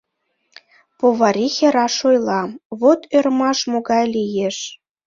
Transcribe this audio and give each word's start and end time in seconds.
Поварихе 0.99 1.67
раш 1.75 1.97
ойла, 2.09 2.41
Вот 2.79 2.99
ӧрмаш 3.17 3.59
могай 3.71 4.05
лиеш: 4.15 4.57